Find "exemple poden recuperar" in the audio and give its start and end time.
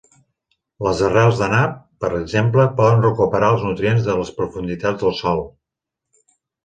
2.21-3.53